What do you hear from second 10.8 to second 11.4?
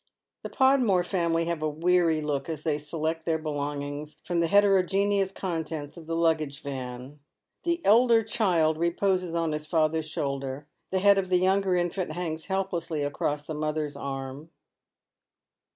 the head of the